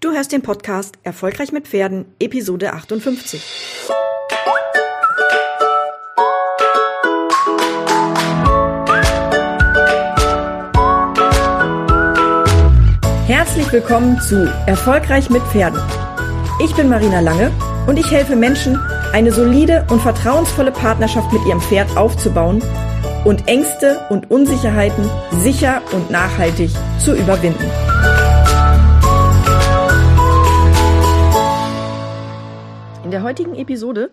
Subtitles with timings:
[0.00, 3.42] Du hörst den Podcast Erfolgreich mit Pferden, Episode 58.
[13.26, 15.80] Herzlich willkommen zu Erfolgreich mit Pferden.
[16.62, 17.50] Ich bin Marina Lange
[17.88, 18.78] und ich helfe Menschen,
[19.12, 22.62] eine solide und vertrauensvolle Partnerschaft mit ihrem Pferd aufzubauen
[23.24, 25.10] und Ängste und Unsicherheiten
[25.40, 26.70] sicher und nachhaltig
[27.00, 27.68] zu überwinden.
[33.08, 34.10] In der heutigen Episode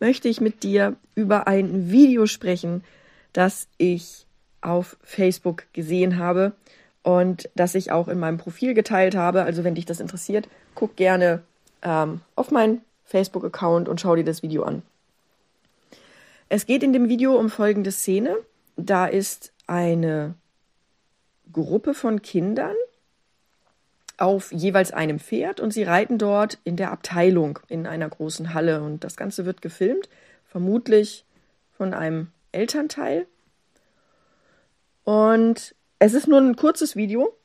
[0.00, 2.84] möchte ich mit dir über ein Video sprechen,
[3.32, 4.26] das ich
[4.60, 6.52] auf Facebook gesehen habe
[7.02, 9.44] und das ich auch in meinem Profil geteilt habe.
[9.44, 11.42] Also wenn dich das interessiert, guck gerne
[11.80, 14.82] ähm, auf meinen Facebook-Account und schau dir das Video an.
[16.50, 18.36] Es geht in dem Video um folgende Szene.
[18.76, 20.34] Da ist eine
[21.50, 22.76] Gruppe von Kindern
[24.16, 28.82] auf jeweils einem Pferd und sie reiten dort in der Abteilung in einer großen Halle
[28.82, 30.08] und das Ganze wird gefilmt,
[30.44, 31.24] vermutlich
[31.72, 33.26] von einem Elternteil.
[35.02, 37.36] Und es ist nur ein kurzes Video.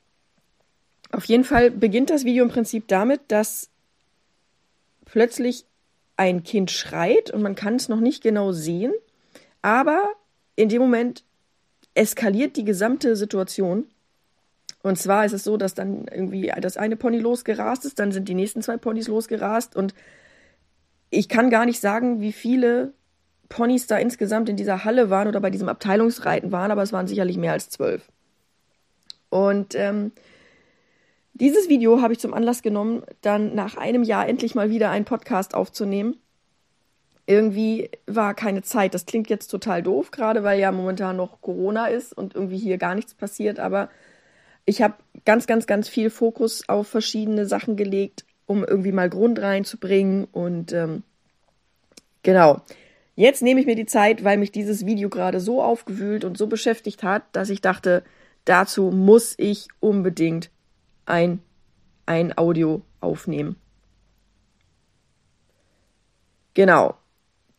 [1.11, 3.69] Auf jeden Fall beginnt das Video im Prinzip damit, dass
[5.05, 5.65] plötzlich
[6.17, 8.93] ein Kind schreit und man kann es noch nicht genau sehen,
[9.61, 10.09] aber
[10.55, 11.23] in dem Moment
[11.95, 13.87] eskaliert die gesamte Situation
[14.81, 18.29] und zwar ist es so, dass dann irgendwie das eine Pony losgerast ist, dann sind
[18.29, 19.93] die nächsten zwei Ponys losgerast und
[21.09, 22.93] ich kann gar nicht sagen, wie viele
[23.49, 27.07] Ponys da insgesamt in dieser Halle waren oder bei diesem Abteilungsreiten waren, aber es waren
[27.07, 28.07] sicherlich mehr als zwölf.
[29.29, 30.11] Und ähm,
[31.33, 35.05] dieses Video habe ich zum Anlass genommen, dann nach einem Jahr endlich mal wieder einen
[35.05, 36.17] Podcast aufzunehmen.
[37.25, 38.93] Irgendwie war keine Zeit.
[38.93, 42.77] Das klingt jetzt total doof, gerade weil ja momentan noch Corona ist und irgendwie hier
[42.77, 43.89] gar nichts passiert, aber
[44.69, 44.93] ich habe
[45.25, 50.25] ganz, ganz, ganz viel Fokus auf verschiedene Sachen gelegt, um irgendwie mal Grund reinzubringen.
[50.25, 51.01] Und ähm,
[52.21, 52.61] genau,
[53.15, 56.45] jetzt nehme ich mir die Zeit, weil mich dieses Video gerade so aufgewühlt und so
[56.45, 58.03] beschäftigt hat, dass ich dachte,
[58.45, 60.51] dazu muss ich unbedingt
[61.07, 61.39] ein,
[62.05, 63.55] ein Audio aufnehmen.
[66.53, 66.95] Genau.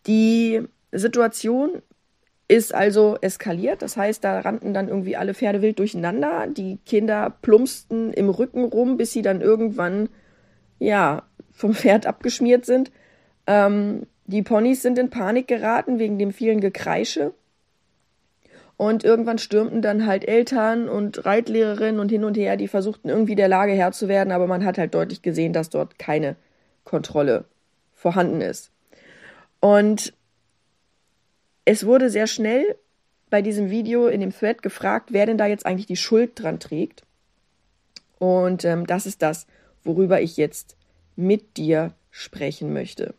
[0.07, 0.63] Die
[0.93, 1.83] Situation
[2.51, 3.81] ist also eskaliert.
[3.81, 6.49] Das heißt, da rannten dann irgendwie alle Pferde wild durcheinander.
[6.49, 10.09] Die Kinder plumpsten im Rücken rum, bis sie dann irgendwann,
[10.81, 11.23] ja,
[11.53, 12.91] vom Pferd abgeschmiert sind.
[13.47, 17.35] Ähm, die Ponys sind in Panik geraten wegen dem vielen Gekreische.
[18.77, 23.37] Und irgendwann stürmten dann halt Eltern und Reitlehrerinnen und hin und her, die versuchten irgendwie
[23.37, 26.35] der Lage Herr zu werden, aber man hat halt deutlich gesehen, dass dort keine
[26.83, 27.45] Kontrolle
[27.95, 28.73] vorhanden ist.
[29.61, 30.15] Und
[31.71, 32.77] es wurde sehr schnell
[33.31, 36.59] bei diesem Video in dem Thread gefragt, wer denn da jetzt eigentlich die Schuld dran
[36.59, 37.05] trägt.
[38.19, 39.47] Und ähm, das ist das,
[39.85, 40.77] worüber ich jetzt
[41.15, 43.15] mit dir sprechen möchte.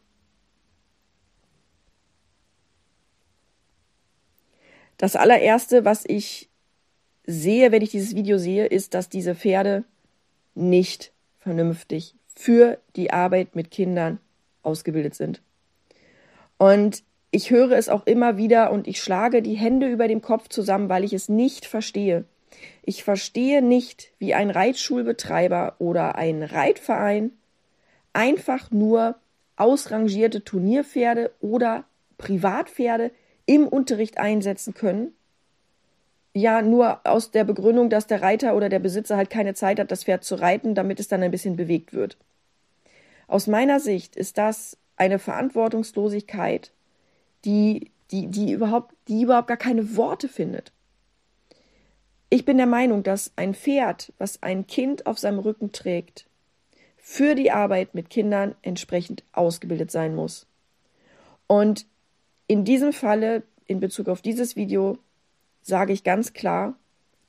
[4.98, 6.50] Das allererste, was ich
[7.24, 9.86] sehe, wenn ich dieses Video sehe, ist, dass diese Pferde
[10.56, 14.20] nicht vernünftig für die Arbeit mit Kindern
[14.62, 15.42] ausgebildet sind.
[16.58, 20.50] Und ich höre es auch immer wieder und ich schlage die Hände über dem Kopf
[20.50, 22.26] zusammen, weil ich es nicht verstehe.
[22.84, 27.32] Ich verstehe nicht, wie ein Reitschulbetreiber oder ein Reitverein
[28.14, 29.16] einfach nur
[29.56, 31.86] ausrangierte Turnierpferde oder
[32.18, 33.12] Privatpferde
[33.46, 35.14] im Unterricht einsetzen können.
[36.34, 39.92] Ja, nur aus der Begründung, dass der Reiter oder der Besitzer halt keine Zeit hat,
[39.92, 42.18] das Pferd zu reiten, damit es dann ein bisschen bewegt wird.
[43.28, 46.72] Aus meiner Sicht ist das eine Verantwortungslosigkeit,
[47.46, 50.72] die, die, die, überhaupt, die überhaupt gar keine Worte findet.
[52.30, 56.26] Ich bin der Meinung, dass ein Pferd, was ein Kind auf seinem Rücken trägt,
[56.98, 60.46] für die Arbeit mit Kindern entsprechend ausgebildet sein muss.
[61.48, 61.86] Und
[62.48, 64.98] in diesem Falle, in Bezug auf dieses Video,
[65.62, 66.76] sage ich ganz klar,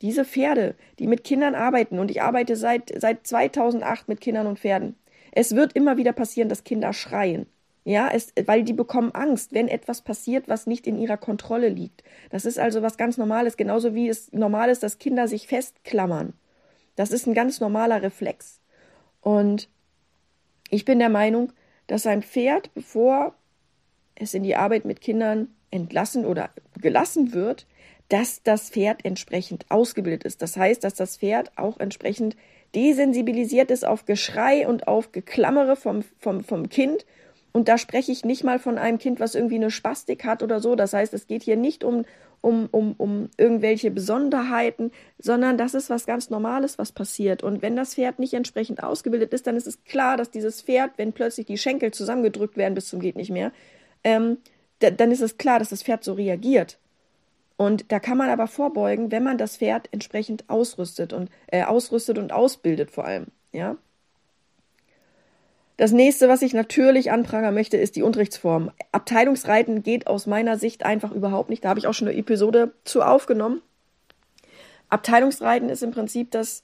[0.03, 4.59] diese Pferde, die mit Kindern arbeiten, und ich arbeite seit, seit 2008 mit Kindern und
[4.59, 4.97] Pferden,
[5.33, 7.47] es wird immer wieder passieren, dass Kinder schreien.
[7.85, 12.05] Ja, es, weil die bekommen Angst, wenn etwas passiert, was nicht in ihrer Kontrolle liegt.
[12.31, 16.33] Das ist also was ganz Normales, genauso wie es normal ist, dass Kinder sich festklammern.
[16.95, 18.61] Das ist ein ganz normaler Reflex.
[19.21, 19.69] Und
[20.71, 21.53] ich bin der Meinung,
[21.89, 23.35] dass ein Pferd, bevor
[24.15, 26.51] es in die Arbeit mit Kindern entlassen oder
[26.81, 27.67] gelassen wird,
[28.09, 30.43] dass das Pferd entsprechend ausgebildet ist.
[30.43, 32.37] Das heißt, dass das Pferd auch entsprechend
[32.75, 37.05] desensibilisiert ist auf Geschrei und auf Geklammere vom, vom, vom Kind
[37.53, 40.61] Und da spreche ich nicht mal von einem Kind, was irgendwie eine Spastik hat oder
[40.61, 40.75] so.
[40.75, 42.05] Das heißt, es geht hier nicht um,
[42.41, 47.43] um, um, um irgendwelche Besonderheiten, sondern das ist was ganz Normales, was passiert.
[47.43, 50.93] Und wenn das Pferd nicht entsprechend ausgebildet ist, dann ist es klar, dass dieses Pferd,
[50.97, 53.53] wenn plötzlich die Schenkel zusammengedrückt werden bis zum geht nicht mehr,
[54.03, 54.39] ähm,
[54.79, 56.79] dann ist es klar, dass das Pferd so reagiert.
[57.57, 62.19] Und da kann man aber vorbeugen, wenn man das Pferd entsprechend ausrüstet und äh, ausrüstet
[62.19, 63.27] und ausbildet vor allem.
[63.53, 63.77] Ja.
[65.83, 68.71] Das nächste, was ich natürlich anprangern möchte, ist die Unterrichtsform.
[68.93, 71.65] Abteilungsreiten geht aus meiner Sicht einfach überhaupt nicht.
[71.65, 73.63] Da habe ich auch schon eine Episode zu aufgenommen.
[74.91, 76.63] Abteilungsreiten ist im Prinzip das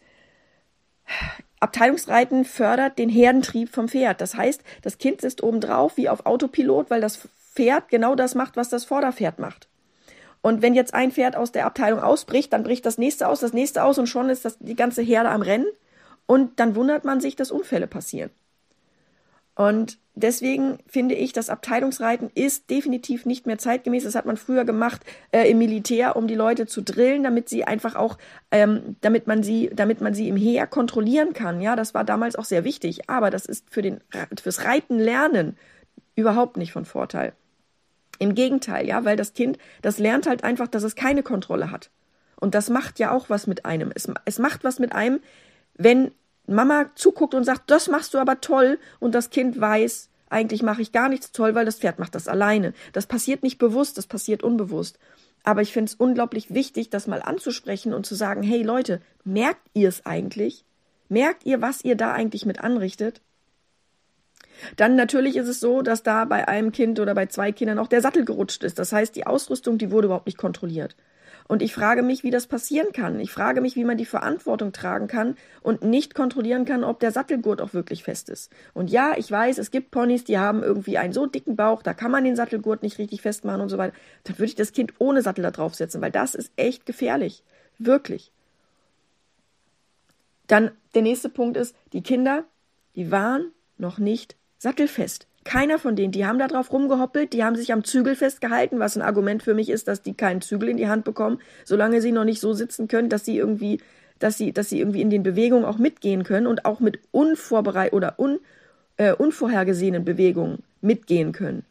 [1.59, 4.21] Abteilungsreiten fördert den Herdentrieb vom Pferd.
[4.21, 8.37] Das heißt, das Kind sitzt oben drauf wie auf Autopilot, weil das Pferd genau das
[8.37, 9.67] macht, was das Vorderpferd macht.
[10.43, 13.53] Und wenn jetzt ein Pferd aus der Abteilung ausbricht, dann bricht das nächste aus, das
[13.53, 15.67] nächste aus und schon ist das die ganze Herde am Rennen.
[16.27, 18.31] Und dann wundert man sich, dass Unfälle passieren.
[19.59, 24.05] Und deswegen finde ich, das Abteilungsreiten ist definitiv nicht mehr zeitgemäß.
[24.05, 27.65] Das hat man früher gemacht äh, im Militär, um die Leute zu drillen, damit sie
[27.65, 28.19] einfach auch,
[28.53, 31.61] ähm, damit man sie, damit man sie im Heer kontrollieren kann.
[31.61, 33.11] Ja, das war damals auch sehr wichtig.
[33.11, 33.99] Aber das ist für den,
[34.41, 35.57] fürs Reiten lernen
[36.15, 37.33] überhaupt nicht von Vorteil.
[38.21, 41.91] Im Gegenteil, ja, weil das Kind, das lernt halt einfach, dass es keine Kontrolle hat.
[42.39, 43.91] Und das macht ja auch was mit einem.
[43.93, 45.19] Es, es macht was mit einem,
[45.75, 46.13] wenn
[46.49, 50.83] Mama zuguckt und sagt, das machst du aber toll und das Kind weiß, eigentlich mache
[50.83, 52.75] ich gar nichts toll, weil das Pferd macht das alleine.
[52.93, 54.99] Das passiert nicht bewusst, das passiert unbewusst.
[55.45, 59.63] Aber ich finde es unglaublich wichtig, das mal anzusprechen und zu sagen, hey Leute, merkt
[59.73, 60.65] ihr es eigentlich?
[61.09, 63.23] Merkt ihr, was ihr da eigentlich mit anrichtet?
[64.77, 67.87] Dann natürlich ist es so, dass da bei einem Kind oder bei zwei Kindern auch
[67.87, 68.79] der Sattel gerutscht ist.
[68.79, 70.97] Das heißt, die Ausrüstung, die wurde überhaupt nicht kontrolliert.
[71.49, 73.19] Und ich frage mich, wie das passieren kann.
[73.19, 77.11] Ich frage mich, wie man die Verantwortung tragen kann und nicht kontrollieren kann, ob der
[77.11, 78.53] Sattelgurt auch wirklich fest ist.
[78.75, 81.95] Und ja, ich weiß, es gibt Ponys, die haben irgendwie einen so dicken Bauch, da
[81.95, 83.95] kann man den Sattelgurt nicht richtig festmachen und so weiter.
[84.25, 87.43] Dann würde ich das Kind ohne Sattel da draufsetzen, weil das ist echt gefährlich.
[87.79, 88.31] Wirklich.
[90.49, 92.45] Dann der nächste Punkt ist, die Kinder,
[92.95, 95.28] die waren noch nicht sattelfest.
[95.49, 98.97] Keiner von denen, die haben da drauf rumgehoppelt, die haben sich am Zügel festgehalten, was
[98.97, 102.13] ein Argument für mich ist, dass die keinen Zügel in die Hand bekommen, solange sie
[102.13, 103.81] noch nicht so sitzen können, dass sie irgendwie,
[104.19, 107.95] dass sie, dass sie irgendwie in den Bewegungen auch mitgehen können und auch mit unvorbereitet
[107.95, 108.41] oder un,
[108.99, 111.65] äh, unvorhergesehenen Bewegungen mitgehen können.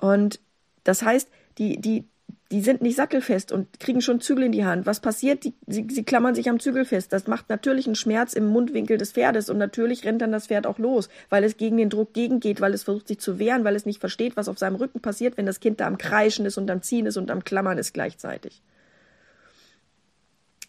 [0.00, 0.38] Und
[0.84, 1.28] das heißt,
[1.58, 2.04] die, die,
[2.50, 4.86] die sind nicht sattelfest und kriegen schon Zügel in die Hand.
[4.86, 5.44] Was passiert?
[5.44, 7.12] Die, sie, sie klammern sich am Zügel fest.
[7.12, 10.66] Das macht natürlich einen Schmerz im Mundwinkel des Pferdes und natürlich rennt dann das Pferd
[10.66, 13.76] auch los, weil es gegen den Druck gegengeht, weil es versucht sich zu wehren, weil
[13.76, 16.56] es nicht versteht, was auf seinem Rücken passiert, wenn das Kind da am Kreischen ist
[16.56, 18.62] und am Ziehen ist und am Klammern ist gleichzeitig.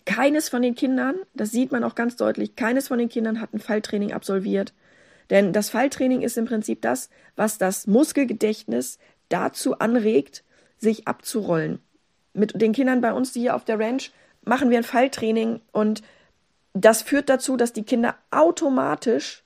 [0.04, 3.54] Keines von den Kindern, das sieht man auch ganz deutlich, keines von den Kindern hat
[3.54, 4.74] ein Falltraining absolviert.
[5.30, 8.98] Denn das Falltraining ist im Prinzip das, was das Muskelgedächtnis
[9.30, 10.44] dazu anregt,
[10.80, 11.80] sich abzurollen.
[12.34, 14.12] Mit den Kindern bei uns hier auf der Ranch
[14.44, 16.02] machen wir ein Falltraining und
[16.74, 19.44] das führt dazu, dass die Kinder automatisch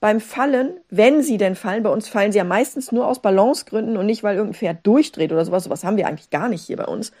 [0.00, 3.96] beim Fallen, wenn sie denn fallen, bei uns fallen sie ja meistens nur aus Balancegründen
[3.96, 6.78] und nicht, weil irgendein Pferd durchdreht oder sowas, sowas haben wir eigentlich gar nicht hier
[6.78, 7.12] bei uns,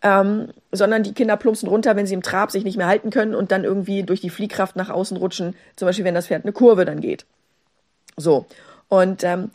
[0.00, 3.34] ähm, sondern die Kinder plumpsen runter, wenn sie im Trab sich nicht mehr halten können
[3.34, 6.52] und dann irgendwie durch die Fliehkraft nach außen rutschen, zum Beispiel wenn das Pferd eine
[6.52, 7.26] Kurve dann geht.
[8.16, 8.46] So.
[8.88, 9.50] Und ähm,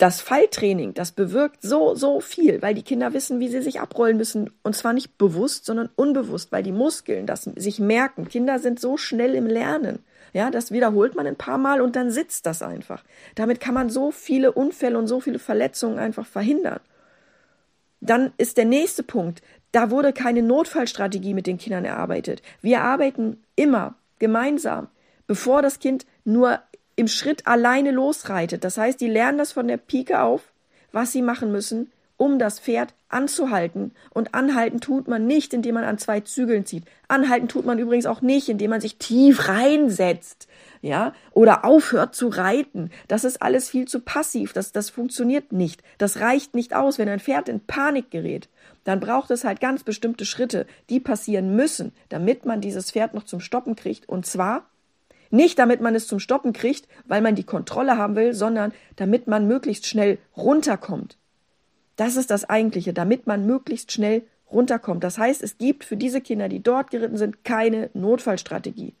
[0.00, 4.16] das Falltraining, das bewirkt so, so viel, weil die Kinder wissen, wie sie sich abrollen
[4.16, 4.50] müssen.
[4.62, 8.26] Und zwar nicht bewusst, sondern unbewusst, weil die Muskeln das sich merken.
[8.26, 9.98] Kinder sind so schnell im Lernen.
[10.32, 13.04] Ja, das wiederholt man ein paar Mal und dann sitzt das einfach.
[13.34, 16.80] Damit kann man so viele Unfälle und so viele Verletzungen einfach verhindern.
[18.00, 19.42] Dann ist der nächste Punkt.
[19.70, 22.40] Da wurde keine Notfallstrategie mit den Kindern erarbeitet.
[22.62, 24.88] Wir arbeiten immer gemeinsam,
[25.26, 26.60] bevor das Kind nur
[27.00, 28.62] im Schritt alleine losreitet.
[28.64, 30.42] Das heißt, die lernen das von der Pike auf,
[30.92, 33.92] was sie machen müssen, um das Pferd anzuhalten.
[34.10, 36.84] Und anhalten tut man nicht, indem man an zwei Zügeln zieht.
[37.08, 40.46] Anhalten tut man übrigens auch nicht, indem man sich tief reinsetzt,
[40.82, 42.90] ja, oder aufhört zu reiten.
[43.08, 44.52] Das ist alles viel zu passiv.
[44.52, 45.82] Das, das funktioniert nicht.
[45.96, 46.98] Das reicht nicht aus.
[46.98, 48.50] Wenn ein Pferd in Panik gerät,
[48.84, 53.24] dann braucht es halt ganz bestimmte Schritte, die passieren müssen, damit man dieses Pferd noch
[53.24, 54.08] zum Stoppen kriegt.
[54.08, 54.64] Und zwar
[55.30, 59.26] nicht damit man es zum Stoppen kriegt, weil man die Kontrolle haben will, sondern damit
[59.26, 61.16] man möglichst schnell runterkommt.
[61.96, 65.04] Das ist das Eigentliche, damit man möglichst schnell runterkommt.
[65.04, 68.94] Das heißt, es gibt für diese Kinder, die dort geritten sind, keine Notfallstrategie.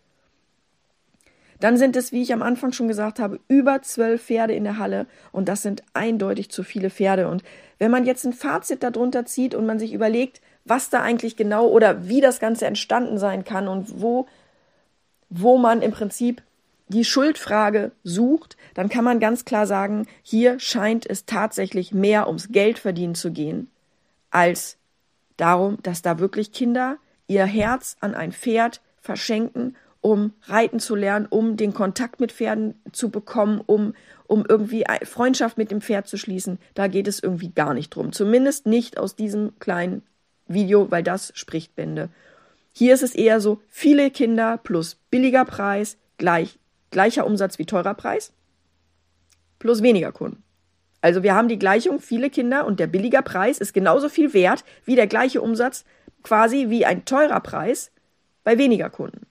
[1.60, 4.78] Dann sind es, wie ich am Anfang schon gesagt habe, über zwölf Pferde in der
[4.78, 7.28] Halle und das sind eindeutig zu viele Pferde.
[7.28, 7.42] Und
[7.78, 11.66] wenn man jetzt ein Fazit darunter zieht und man sich überlegt, was da eigentlich genau
[11.68, 14.26] oder wie das Ganze entstanden sein kann und wo
[15.30, 16.42] wo man im Prinzip
[16.88, 22.48] die Schuldfrage sucht, dann kann man ganz klar sagen, hier scheint es tatsächlich mehr ums
[22.48, 23.70] Geld verdienen zu gehen,
[24.30, 24.76] als
[25.36, 26.96] darum, dass da wirklich Kinder
[27.28, 32.74] ihr Herz an ein Pferd verschenken, um reiten zu lernen, um den Kontakt mit Pferden
[32.90, 33.94] zu bekommen, um,
[34.26, 36.58] um irgendwie Freundschaft mit dem Pferd zu schließen.
[36.74, 38.12] Da geht es irgendwie gar nicht drum.
[38.12, 40.02] Zumindest nicht aus diesem kleinen
[40.48, 42.08] Video, weil das spricht Bände.
[42.72, 46.58] Hier ist es eher so, viele Kinder plus billiger Preis gleich
[46.90, 48.32] gleicher Umsatz wie teurer Preis
[49.58, 50.42] plus weniger Kunden.
[51.02, 54.64] Also wir haben die Gleichung, viele Kinder und der billiger Preis ist genauso viel wert
[54.84, 55.84] wie der gleiche Umsatz,
[56.22, 57.92] quasi wie ein teurer Preis
[58.42, 59.26] bei weniger Kunden.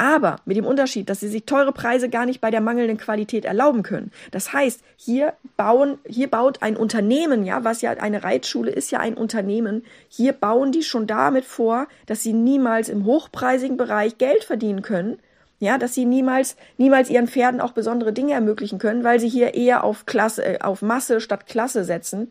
[0.00, 3.44] Aber mit dem Unterschied, dass sie sich teure Preise gar nicht bei der mangelnden Qualität
[3.44, 4.12] erlauben können.
[4.30, 9.00] Das heißt, hier bauen, hier baut ein Unternehmen, ja, was ja eine Reitschule ist ja
[9.00, 9.84] ein Unternehmen.
[10.08, 15.18] Hier bauen die schon damit vor, dass sie niemals im hochpreisigen Bereich Geld verdienen können,
[15.58, 19.54] ja, dass sie niemals, niemals ihren Pferden auch besondere Dinge ermöglichen können, weil sie hier
[19.54, 22.30] eher auf Klasse, äh, auf Masse statt Klasse setzen.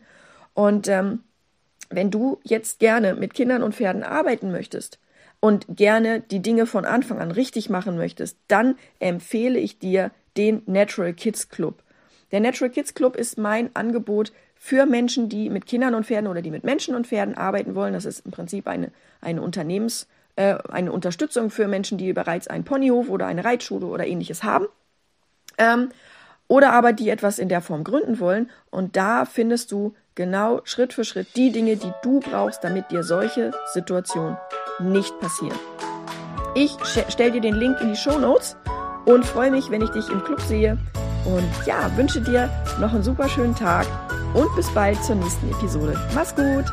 [0.54, 1.20] Und ähm,
[1.90, 4.98] wenn du jetzt gerne mit Kindern und Pferden arbeiten möchtest
[5.40, 10.62] und gerne die Dinge von Anfang an richtig machen möchtest, dann empfehle ich dir den
[10.66, 11.82] Natural Kids Club.
[12.32, 16.42] Der Natural Kids Club ist mein Angebot für Menschen, die mit Kindern und Pferden oder
[16.42, 17.92] die mit Menschen und Pferden arbeiten wollen.
[17.92, 18.90] Das ist im Prinzip eine,
[19.20, 20.06] eine Unternehmens-
[20.38, 24.66] äh, eine Unterstützung für Menschen, die bereits einen Ponyhof oder eine Reitschule oder ähnliches haben.
[25.58, 25.90] Ähm,
[26.46, 28.48] oder aber die etwas in der Form gründen wollen.
[28.70, 33.02] Und da findest du genau Schritt für Schritt die Dinge, die du brauchst, damit dir
[33.02, 34.36] solche Situationen
[34.80, 35.58] nicht passieren.
[36.54, 36.76] Ich
[37.08, 38.56] stelle dir den Link in die Show Notes
[39.04, 40.78] und freue mich, wenn ich dich im Club sehe.
[41.24, 43.86] Und ja, wünsche dir noch einen super schönen Tag
[44.34, 45.98] und bis bald zur nächsten Episode.
[46.14, 46.64] Mach's gut!